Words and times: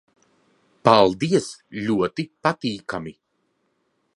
Paldies. 0.87 1.49
Ļoti 1.89 2.25
patīkami... 2.47 3.17